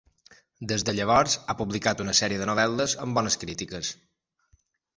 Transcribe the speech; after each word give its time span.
Des 0.71 0.85
de 0.87 0.95
llavors, 0.99 1.35
ha 1.47 1.55
publicat 1.59 2.01
una 2.07 2.17
sèrie 2.21 2.41
de 2.45 2.49
novel·les 2.53 2.99
amb 3.07 3.19
bones 3.21 3.41
crítiques. 3.45 3.95